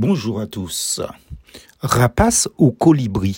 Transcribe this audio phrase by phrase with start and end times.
[0.00, 1.00] Bonjour à tous.
[1.80, 3.36] Rapace ou colibri?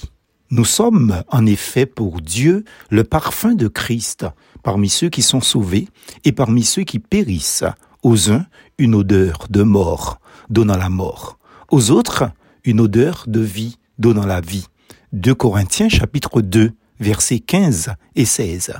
[0.50, 4.26] Nous sommes en effet pour Dieu le parfum de Christ
[4.62, 5.88] parmi ceux qui sont sauvés
[6.24, 7.64] et parmi ceux qui périssent.
[8.02, 8.44] Aux uns,
[8.76, 10.20] une odeur de mort,
[10.50, 11.38] donnant la mort.
[11.70, 12.30] Aux autres,
[12.64, 14.66] une odeur de vie, donnant la vie.
[15.14, 18.74] 2 Corinthiens chapitre 2 versets 15 et 16.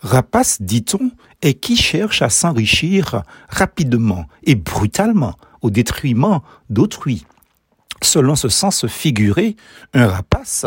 [0.00, 1.12] Rapace, dit-on,
[1.42, 7.24] est qui cherche à s'enrichir rapidement et brutalement au détriment d'autrui.
[8.02, 9.56] Selon ce sens figuré,
[9.92, 10.64] un rapace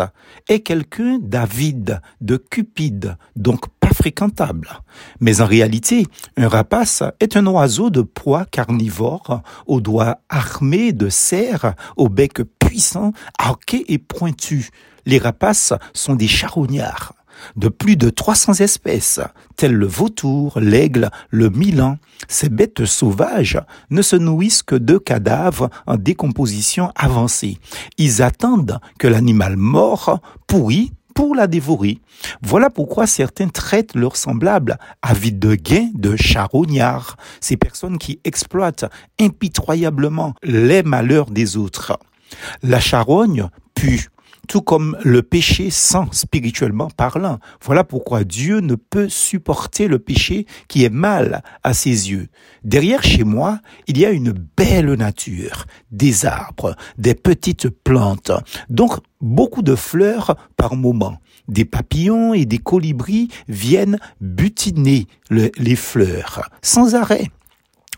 [0.50, 4.82] est quelqu'un d'avide, de cupide, donc pas fréquentable.
[5.20, 6.06] Mais en réalité,
[6.38, 12.42] un rapace est un oiseau de proie carnivore, aux doigts armés de serres, au bec
[12.60, 14.70] puissant, arqué et pointu.
[15.08, 17.14] Les rapaces sont des charognards
[17.56, 19.20] de plus de 300 espèces,
[19.56, 21.98] telles le vautour, l'aigle, le milan.
[22.28, 27.58] Ces bêtes sauvages ne se nourrissent que de cadavres en décomposition avancée.
[27.98, 32.00] Ils attendent que l'animal mort, pourri, pour la dévorer.
[32.42, 38.86] Voilà pourquoi certains traitent leurs semblables, avides de gain, de charognards, ces personnes qui exploitent
[39.20, 42.00] impitoyablement les malheurs des autres.
[42.64, 44.10] La charogne pue,
[44.48, 47.40] tout comme le péché sans spirituellement parlant.
[47.62, 52.28] Voilà pourquoi Dieu ne peut supporter le péché qui est mal à ses yeux.
[52.64, 58.32] Derrière chez moi, il y a une belle nature, des arbres, des petites plantes,
[58.70, 61.18] donc beaucoup de fleurs par moment.
[61.48, 67.30] Des papillons et des colibris viennent butiner les fleurs sans arrêt.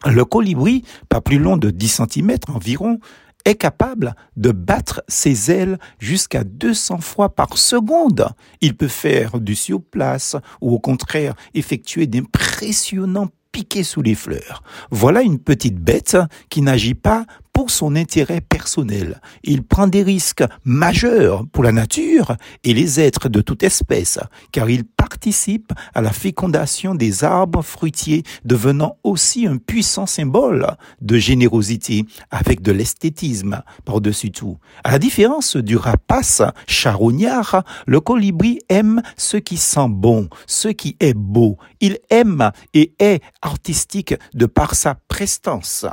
[0.05, 2.99] Le colibri, pas plus long de 10 cm environ,
[3.45, 8.27] est capable de battre ses ailes jusqu'à 200 fois par seconde.
[8.61, 9.55] Il peut faire du
[9.91, 14.63] place ou au contraire effectuer d'impressionnants piqués sous les fleurs.
[14.91, 16.17] Voilà une petite bête
[16.49, 19.21] qui n'agit pas pour son intérêt personnel.
[19.45, 24.19] Il prend des risques majeurs pour la nature et les êtres de toute espèce,
[24.51, 30.67] car il participe à la fécondation des arbres fruitiers, devenant aussi un puissant symbole
[31.01, 34.57] de générosité avec de l'esthétisme par-dessus tout.
[34.83, 40.97] À la différence du rapace charognard, le colibri aime ce qui sent bon, ce qui
[40.99, 41.57] est beau.
[41.79, 45.85] Il aime et est artistique de par sa prestance.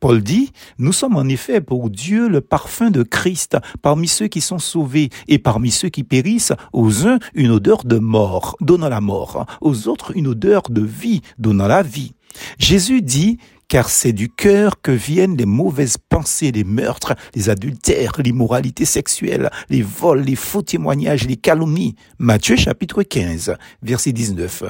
[0.00, 4.40] Paul dit, nous sommes en effet pour Dieu le parfum de Christ parmi ceux qui
[4.40, 9.00] sont sauvés et parmi ceux qui périssent, aux uns une odeur de mort, donnant la
[9.00, 12.14] mort, aux autres une odeur de vie, donnant la vie.
[12.58, 18.14] Jésus dit car c'est du cœur que viennent les mauvaises pensées, les meurtres, les adultères,
[18.18, 21.94] l'immoralité sexuelle, les vols, les faux témoignages, les calomnies.
[22.18, 24.64] Matthieu chapitre 15, verset 19.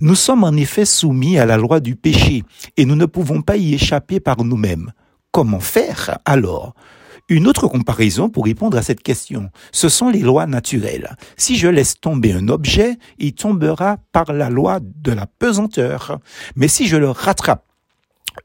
[0.00, 2.42] Nous sommes en effet soumis à la loi du péché
[2.78, 4.92] et nous ne pouvons pas y échapper par nous-mêmes.
[5.30, 6.74] Comment faire alors?
[7.28, 11.16] Une autre comparaison pour répondre à cette question, ce sont les lois naturelles.
[11.36, 16.18] Si je laisse tomber un objet, il tombera par la loi de la pesanteur.
[16.56, 17.69] Mais si je le rattrape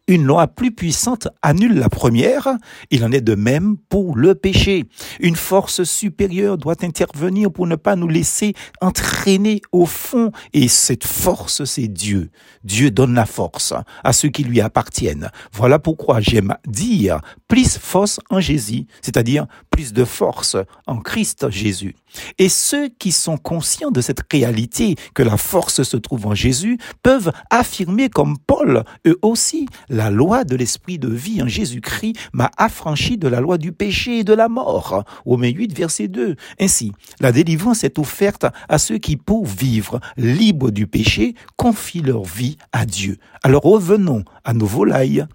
[0.07, 2.50] une loi plus puissante annule la première,
[2.91, 4.85] il en est de même pour le péché.
[5.19, 11.05] Une force supérieure doit intervenir pour ne pas nous laisser entraîner au fond, et cette
[11.05, 12.29] force, c'est Dieu.
[12.63, 13.73] Dieu donne la force
[14.03, 15.29] à ceux qui lui appartiennent.
[15.53, 20.57] Voilà pourquoi j'aime dire plus force en Jésus, c'est-à-dire plus de force
[20.88, 21.95] en Christ Jésus.
[22.38, 26.78] Et ceux qui sont conscients de cette réalité que la force se trouve en Jésus
[27.03, 32.51] peuvent affirmer comme Paul, eux aussi, la loi de l'esprit de vie en Jésus-Christ m'a
[32.57, 35.03] affranchi de la loi du péché et de la mort.
[35.25, 36.35] Romains 8, verset 2.
[36.59, 42.23] Ainsi, la délivrance est offerte à ceux qui, pour vivre libres du péché, confient leur
[42.23, 43.18] vie à Dieu.
[43.44, 45.25] Alors revenons à nos volailles.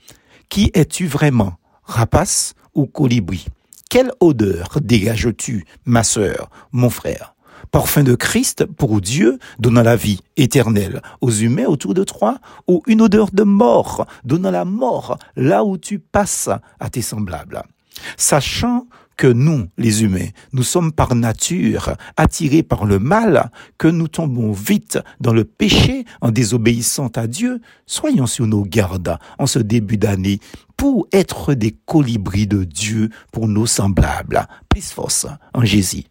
[0.49, 1.55] Qui es-tu vraiment?
[1.85, 3.47] Rapace ou colibri?
[3.89, 7.30] Quelle odeur dégages-tu, ma sœur, mon frère?
[7.71, 12.83] Parfum de Christ pour Dieu donnant la vie éternelle aux humains autour de toi, ou
[12.87, 17.63] une odeur de mort donnant la mort là où tu passes à tes semblables.
[18.17, 18.87] Sachant
[19.17, 24.53] que nous, les humains, nous sommes par nature attirés par le mal, que nous tombons
[24.53, 29.99] vite dans le péché en désobéissant à Dieu, soyons sur nos gardes en ce début
[29.99, 30.41] d'année
[30.79, 34.47] pour être des colibris de Dieu pour nos semblables.
[34.71, 36.05] Plus force en Jésus.